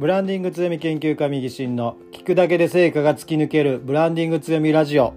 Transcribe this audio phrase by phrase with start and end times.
[0.00, 5.12] ブランディング強み研究家右進の聞くだけで成果が突き抜けるブランディング強みラジオ。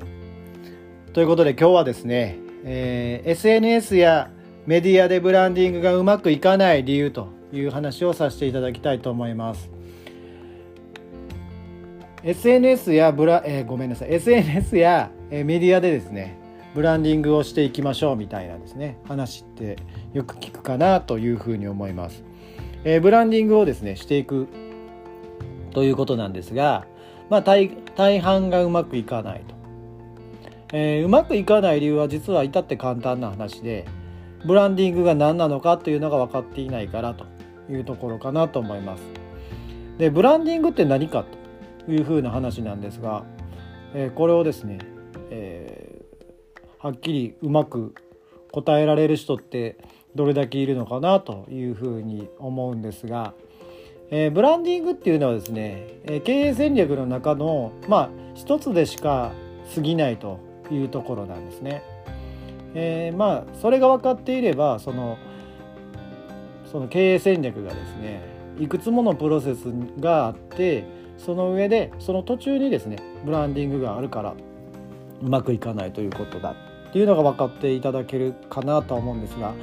[1.13, 4.29] ということで今日はですね、えー、SNS や
[4.65, 9.69] メディアでブランディングがうまくいかない理由という話をさせていただきたいと思います。
[12.23, 14.13] SNS やブラ、えー、ごめんなさい。
[14.13, 16.37] SNS や、えメディアでですね
[16.75, 19.77] ブランディングをしていきましょうみたいなですね話って
[20.13, 22.25] よく聞くかなというふうに思います、
[22.83, 24.49] えー、ブランディングをですねしていく
[25.73, 26.85] ということなんですが、
[27.29, 29.55] まあ、大大半がうまくいかないと、
[30.73, 33.85] えー、うまくいかない理由は実は至って簡単な話で
[34.45, 37.25] ブランディングが何なのかというのが分かっていないからと
[37.69, 39.03] いうところかなと思います。
[39.97, 41.23] でブランディングって何か
[41.85, 43.23] というふうな話なんですが、
[43.93, 44.79] えー、これをですね、
[45.29, 47.93] えー、はっきりうまく
[48.51, 49.77] 答えられる人って
[50.15, 53.33] どれだけいるのかなというふうに思うんですが
[54.11, 59.31] えー、ブランディングっていうのはですね、え、経営戦略の中のまあ一つでしか
[59.73, 60.39] 過ぎないと
[60.71, 61.83] いうところなんですね。
[62.75, 65.17] えー、まあそれが分かっていればその
[66.71, 68.21] その経営戦略がですね
[68.59, 69.65] いくつものプロセス
[69.99, 70.85] があって
[71.17, 74.33] その上でその途中にですねブランディングがあるから
[75.21, 76.55] うまくいかないということだ
[76.89, 79.53] っていうのが分かっていただけるかなとは思うんですが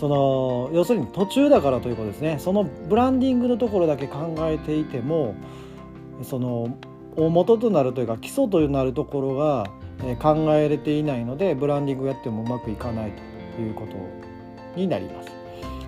[0.00, 2.38] その要するに途中だからということですね。
[2.38, 5.34] そのブランディングのところだけ考えていても
[6.22, 6.74] その
[7.16, 9.66] 大元となるというか基礎となるところが
[10.18, 13.12] 考えれていないのでブランディングやってもうまくいかない
[13.56, 13.94] ということ
[14.74, 15.30] になります。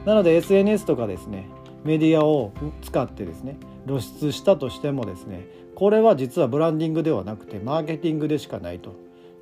[0.04, 1.46] なので SNS とかですね
[1.82, 2.52] メディアを
[2.82, 8.94] 使ってですね露出したとしてもですねこれは実はブランディングではなくてマーケティングでしかないと。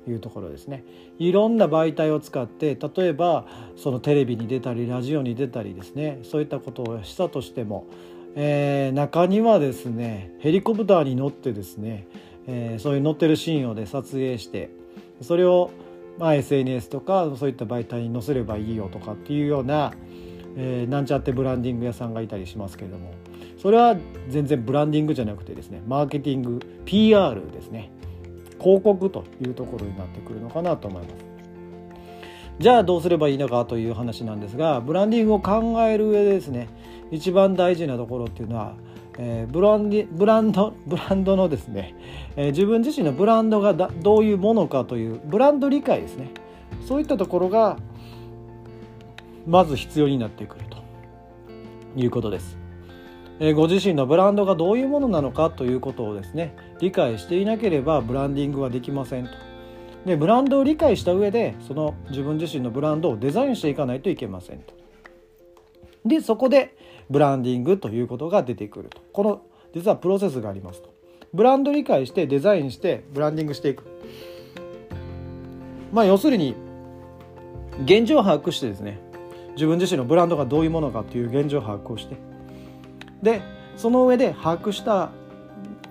[0.07, 0.83] いうところですね。
[1.19, 6.19] いろんな媒体を使って例えばそのテレビに出たりラジオに出たりですね。
[6.23, 7.87] そういったことをしたとしても、
[8.35, 12.07] えー、中にはですねヘリコプターに乗ってですね、
[12.47, 14.69] えー、そういう乗ってるシーンをで撮影して
[15.21, 15.71] それを
[16.17, 19.93] まあ SNS とかそういった媒体に載せればいいよとかっていうような、
[20.55, 23.13] えー、なんちゃってブランディング屋さんがいたりしますけれども
[23.61, 23.95] それは
[24.29, 27.91] 全然ブランディングじゃなくてですねマーケティング PR ですね。
[28.61, 31.31] 広告というところになってくるのかなと思います。
[32.59, 36.69] じゃあどうすればいいのかという話なんですがブランディングを考える上でですね
[37.09, 38.75] 一番大事なところっていうのは、
[39.17, 41.95] えー、ブランディブランドブランドのですね、
[42.35, 46.29] えー、自分自身のブランドがどういうものかというブランド理解ですね
[46.87, 47.77] そういったところが
[49.47, 50.77] まず必要になってくると
[51.95, 52.60] いうことです。
[53.43, 59.31] えご自身のブランドがどういうものなのかということをですね理解していなければブランディングはできませんと。
[60.05, 64.75] でブランドを理解した上でその自分自身のブランドをデザインしていかないといけませんと。
[66.05, 66.75] でそこで
[67.09, 69.01] ブランディングということが出てくると。
[69.11, 69.41] この
[69.73, 70.93] 実はプロセスがありますと。
[71.33, 73.83] ブランド理解してデザインしてブランディングしていく。
[75.91, 76.55] まあ要するに
[77.85, 78.99] 現状を把握してですね
[79.55, 82.17] 自分自身のブランドがどういうものかという現状を把握をして
[83.21, 83.41] で
[83.77, 85.11] その上で把握した、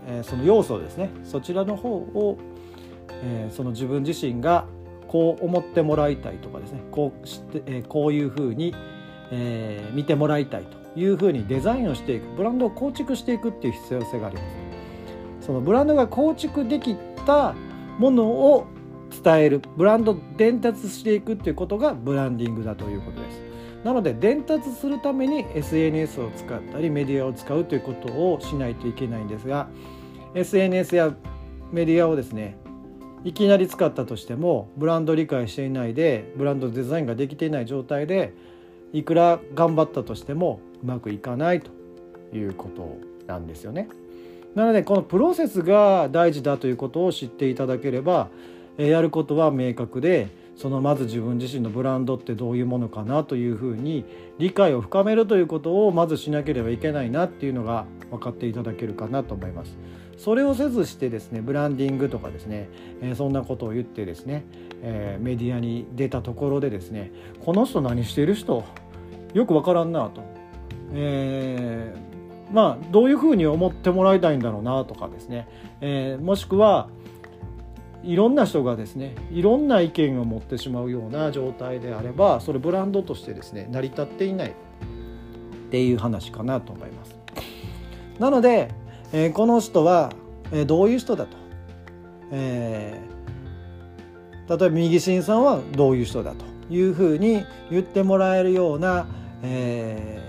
[0.07, 2.39] えー、その要素ですねそちらの方を、
[3.23, 4.67] えー、その自分自身が
[5.09, 8.75] こう思ってもらいたいとかですねこうして、えー、こういうふうに、
[9.31, 15.47] えー、見てもらいたいというふうにデザインをしていくブランドを構築していくっていう必要性があります。
[15.47, 16.95] そのブランドが構築でき
[17.27, 17.55] た
[17.99, 18.67] ものを
[19.25, 23.50] 伝えるブランド伝達していくっていうことがブランディングだということです。
[23.85, 29.69] なので伝達するために SNS を使ったりメディアを使うということをしないといけないんですが
[30.35, 31.15] SNS や
[31.73, 32.59] メディアをですね
[33.25, 38.35] いきなり使ったとしてもブランド理解していないでブランドデザインができていない状態で
[38.93, 41.71] いくら頑張ったとしてもうまくいかないと
[42.37, 43.89] いうことなんですよね。
[44.55, 48.29] なのでこのプロセスが大事だということを知っていただければ
[48.79, 54.05] やることは明確でそのまず自分自身のブランドってどういうものかなというふうに
[54.39, 59.77] 理解を深めるということをまずしなければいけないなっていうのが分かっていただけるかなと思います。
[60.19, 62.69] それをせずしてですねブランディングとかですね、
[63.01, 64.45] えー、そんなことを言ってですね、
[64.83, 67.11] えー、メディアに出たところでですね
[67.43, 68.63] この人何してる人？
[69.33, 70.23] よく分からんなと、
[70.93, 75.49] えー、まあどういうふうに思ってもらいたいんだろうなとかですね、
[75.81, 76.91] えもしくは
[78.03, 84.55] いろんな人がですねいろんな意見を持ってしまうような状態であればそれブランドとしてですね成り立っていないっ
[85.71, 87.15] ていう話かなと思います。
[88.19, 88.71] なので、
[89.13, 90.13] えー、この人は、
[90.53, 91.37] えー、どういう人だと、
[92.33, 99.07] えー、例えば右心さんはどういう人だというふうに言ってもらえるような、
[99.43, 100.21] え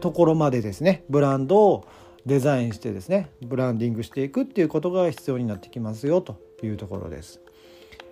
[0.00, 1.88] ところまでですねブランドを
[2.26, 7.40] デザインしてですねブランディングしていくっていうことが必要になってきますよというところです。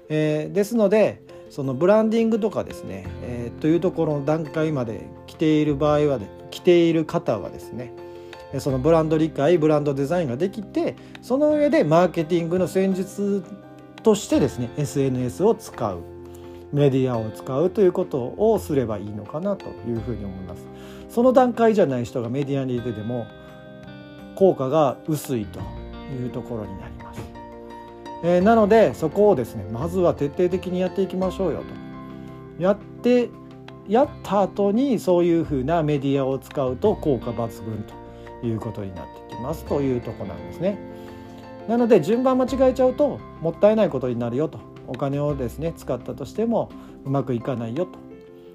[0.09, 6.21] えー、ですのでそのブランディングとかですね、えー、というところの段階まで来ている場合は
[6.51, 7.93] 来ている方はですね
[8.59, 13.43] そのブランド理解ブランドデザインができてその上でマーケティングの戦術
[14.03, 16.03] としてですね SNS を使う
[16.73, 20.67] メディアを使うということをすればいいのかなというふうに思います
[21.09, 23.27] その段階じゃない人がメディアに出ても
[24.37, 25.61] 効果が薄いと
[26.13, 27.21] いうところになります、
[28.23, 32.63] えー、なのでそこをですねまずは徹底的にやっていきましょうよと。
[32.63, 33.31] やって
[33.89, 37.85] やった後にそういうふうなメディアを使うと効果抜群
[38.41, 40.79] ということになってきますというとこなんですね。
[41.69, 44.59] なので順番間違えちゃうともったいないことになるよと。
[44.87, 46.71] お金をですね使ったとしても
[47.05, 47.99] うまくいかないよと、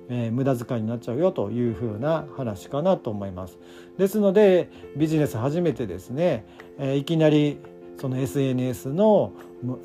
[0.09, 3.57] えー、無駄遣いになっちゃうよというふうな話かなと思います。
[3.97, 6.45] ですのでビジネス初めてですね、
[6.77, 7.59] えー、いきなり
[7.99, 9.33] その SNS の、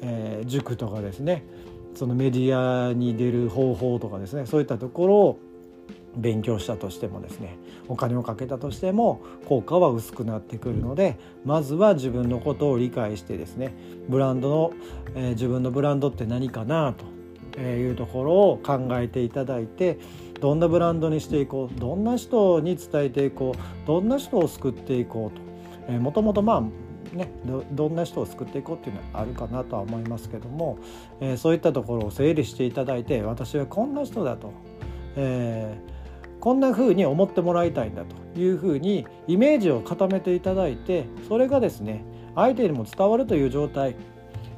[0.03, 1.45] えー、塾とかですね
[1.95, 5.39] そのメディアに出る方法とかですねそういったところを
[6.17, 13.75] 勉強したとしてもですねお金をかけたとしても効果は薄くなってくるのでまずは自分のことを理解してですね
[14.09, 14.73] ブランドの、
[15.17, 17.05] えー、自分のブランドって何かなと
[17.61, 19.99] いうところを考えていただいて
[20.41, 25.43] どんなブランドにしていこうどんな人に伝えていこうどんな人を救っていこうと、
[25.89, 27.31] えー、もともとまあね
[27.73, 30.79] どんな人を救っていこうっていうのはあるかなとは思いますけども、
[31.21, 34.53] えー、そういったところを整理していただいて私はこんな人だと、
[35.17, 42.05] えー、こんな風に思ってもらいたいんだというふうにイメージを固めていただいてそれがですね
[42.35, 43.95] 相手にも伝わるという状態、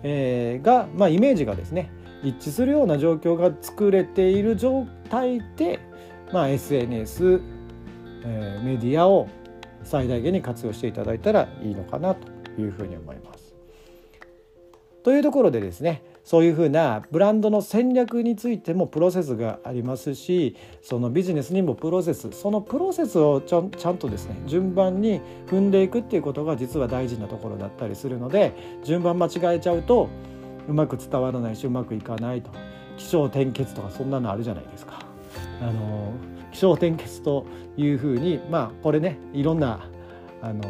[0.02, 1.90] えー、が、まあ、イメージがですね
[2.26, 5.78] 一致するような状況が作れている状態で、
[6.32, 7.40] まあ、SNS、
[8.24, 9.28] えー、メディアを
[9.84, 12.28] 最大限に活用していただいたらいいのかなと
[12.60, 13.54] いうふうに思います。
[15.04, 30.08] というところでですねそういうふうなブランドの戦略についてもプロセスがありますしそのビジネスにもプロセスそのプロセスをちゃちゃんとですね順番に踏んでいくっていうことが実は大事なところだったりするので順番間違えちゃうと
[30.68, 32.50] うまく伝わらないしうまくいかないと
[32.96, 34.98] 気象転結とかそんなのあるじゃないですか。
[35.60, 36.12] あの
[36.52, 37.46] 気象転結と
[37.76, 39.80] いうふうにまあこれねいろんな
[40.42, 40.62] あの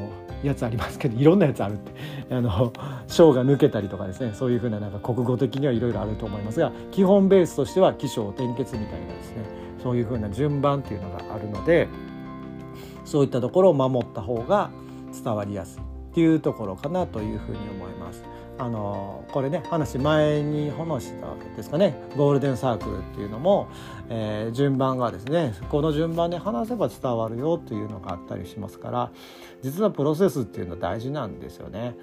[0.43, 1.93] やつありますけどいろんなやつあるって
[2.31, 2.73] あの
[3.07, 9.45] 章が抜けたりとかですねそういうふうななんか国語的にはいろいろあると思いますが基本ベースとしては起承転結みたいなですね
[9.83, 11.89] そういうふうな順番っていうのがあるので
[13.05, 14.71] そういったところを守った方が
[15.13, 18.25] 伝わりやすいっていうところかなというふうに思います。
[18.59, 23.69] あのこれね話前に話したわけですかねゴールデンサークルっていうのも、
[24.09, 29.13] えー、順番がですねこの順番で話せば伝わるよっていうのがあったりしますから
[29.63, 31.97] 実はプロセスっていうのは大事なんですよね。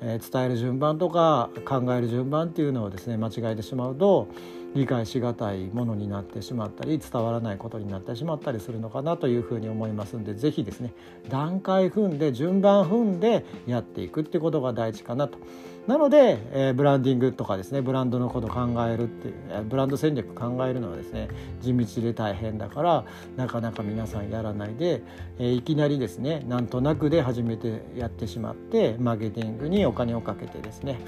[0.00, 4.28] えー、伝える順番とか考える順番っていうのをですね間違えてしまうと
[4.76, 10.92] 理解しがたいものになってしまったり伝わらないことになってしまったりするのかなというふうに思いますんで是非ですね
[11.28, 15.38] 段階踏んで順番踏んでやっていくってことが大事かなと。
[15.86, 21.28] なので、えー、ブランディングとかですねブランドのこと考えるっていうブランド戦略考えるのはですね
[21.60, 23.04] 地道で大変だから
[23.36, 25.00] なかなか皆さんやらないで、
[25.38, 30.98] えー、いきなりですねなんとなくで始めてやってしまってマーケティングにお金をかけてですね、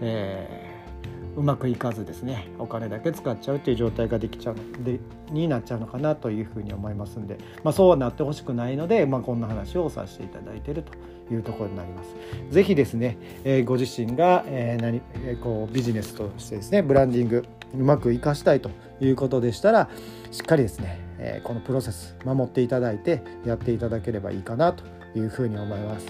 [0.00, 0.71] えー
[1.36, 10.92] うまくいかずですねお金だけ使っちゃうという状態ができちゃうでになっちゃうのかなというふうに思いますんで、まあ、そうはなってほしくないので、まあ、こんな話をさせていただいていると
[11.32, 12.14] いうところになります。
[12.50, 18.70] ぜひですね、えー、ご自身が、えー何えー、こうビジネスとしてですねブランディングうまく生かしたいと
[19.00, 19.88] いうことでしたら
[20.30, 24.84] しっかりですね、えー、このプロセス守っていただいてやっていただければいいかなと
[25.18, 26.06] いうふうに思います。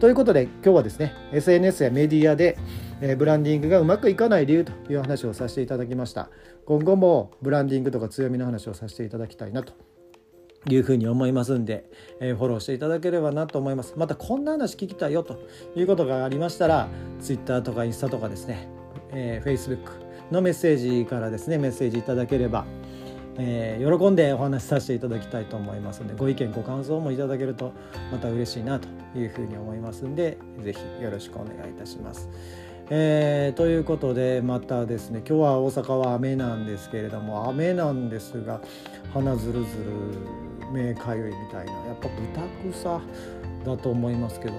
[0.00, 2.58] ということで今日はですね SNS やメディアで
[3.00, 6.30] えブランディングがうまくいかない理由という話をさせていただきました
[6.64, 9.72] 今後もブランディングとか強みの話をさせていただきたいなと
[10.68, 15.38] いうふうに思いますんで、えー、フォローしていただければなと思いますまたこんな話聞きたいよと
[15.76, 16.88] いうことがありましたら
[17.20, 18.68] Twitter とかインスタとかですね、
[19.12, 19.90] えー、Facebook
[20.30, 22.64] のメッセージからですねメッセージいただければ
[23.36, 27.72] えー、喜んでお話しさせていただきたいと思いますのでご意見ご感想もいただけると
[28.12, 32.28] また嬉しいなというふうに思いますんで是非よろしくお願いいたします。
[32.90, 38.60] えー、ということでまたですね今日は大阪は雨なんですけれども雨なんですが
[39.14, 43.00] 鼻ずるずる目かゆいみたいなやっぱ豚草
[43.64, 44.54] だと思いますけど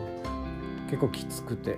[0.90, 1.78] 結構きつくて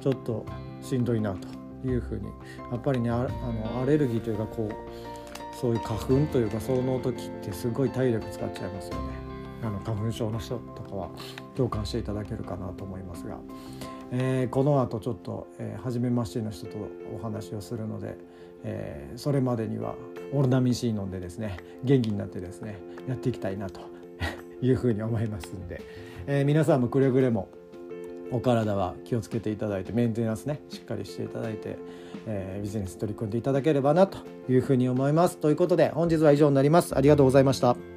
[0.00, 0.46] ちょっと
[0.82, 1.48] しんどいなと
[1.88, 2.26] いうふうに
[2.70, 9.14] やっぱりねあのアレルギーというかこうそういう花粉というかその時ってすごい体力使っちゃいますよね。
[9.62, 11.08] あの花粉症の人とかは
[11.56, 13.38] 共感していただけるかなと思いますが、
[14.12, 16.76] えー、この後ちょっと、えー、初めましての人と
[17.14, 18.16] お話をするので、
[18.64, 19.94] えー、それまでには
[20.32, 23.80] オルナミン C 飲んでですね元気になってですねやっていきたいなと
[24.62, 25.82] いうふうに思いますんで、
[26.26, 27.48] えー、皆さんもくれぐれも
[28.32, 31.78] お体は気をつけていただいてメンテナンスねしっかりしていただいて、
[32.26, 35.38] えー、ビジネス取り組んでいただければなというふうに思います。
[35.38, 36.96] ということで本日は以上になります。
[36.96, 37.95] ありがとうございました。